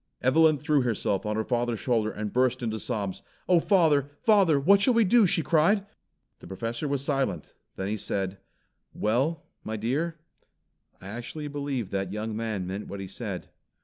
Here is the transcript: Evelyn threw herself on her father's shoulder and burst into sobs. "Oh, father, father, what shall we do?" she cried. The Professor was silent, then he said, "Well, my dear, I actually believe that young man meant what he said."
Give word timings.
Evelyn 0.23 0.57
threw 0.57 0.81
herself 0.81 1.27
on 1.27 1.35
her 1.35 1.43
father's 1.43 1.77
shoulder 1.79 2.09
and 2.09 2.33
burst 2.33 2.63
into 2.63 2.79
sobs. 2.79 3.21
"Oh, 3.47 3.59
father, 3.59 4.09
father, 4.23 4.59
what 4.59 4.81
shall 4.81 4.95
we 4.95 5.03
do?" 5.03 5.27
she 5.27 5.43
cried. 5.43 5.85
The 6.39 6.47
Professor 6.47 6.87
was 6.87 7.05
silent, 7.05 7.53
then 7.75 7.87
he 7.87 7.97
said, 7.97 8.39
"Well, 8.95 9.45
my 9.63 9.77
dear, 9.77 10.19
I 10.99 11.05
actually 11.09 11.49
believe 11.49 11.91
that 11.91 12.11
young 12.11 12.35
man 12.35 12.65
meant 12.65 12.87
what 12.87 12.99
he 12.99 13.05
said." 13.05 13.49